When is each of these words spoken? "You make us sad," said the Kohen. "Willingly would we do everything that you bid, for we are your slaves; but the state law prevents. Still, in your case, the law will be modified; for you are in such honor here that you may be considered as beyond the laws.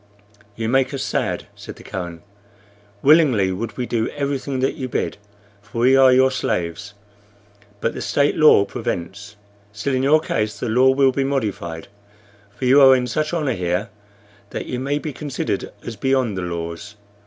"You 0.55 0.67
make 0.67 0.95
us 0.95 1.03
sad," 1.03 1.45
said 1.53 1.75
the 1.75 1.83
Kohen. 1.83 2.23
"Willingly 3.03 3.51
would 3.51 3.77
we 3.77 3.85
do 3.85 4.09
everything 4.09 4.59
that 4.61 4.73
you 4.73 4.89
bid, 4.89 5.17
for 5.61 5.81
we 5.81 5.95
are 5.95 6.11
your 6.11 6.31
slaves; 6.31 6.95
but 7.81 7.93
the 7.93 8.01
state 8.01 8.35
law 8.35 8.65
prevents. 8.65 9.35
Still, 9.71 9.93
in 9.93 10.01
your 10.01 10.19
case, 10.19 10.59
the 10.59 10.69
law 10.69 10.89
will 10.89 11.11
be 11.11 11.23
modified; 11.23 11.87
for 12.49 12.65
you 12.65 12.81
are 12.81 12.95
in 12.95 13.05
such 13.05 13.31
honor 13.31 13.53
here 13.53 13.89
that 14.49 14.65
you 14.65 14.79
may 14.79 14.97
be 14.97 15.13
considered 15.13 15.71
as 15.85 15.95
beyond 15.95 16.35
the 16.35 16.41
laws. 16.41 16.95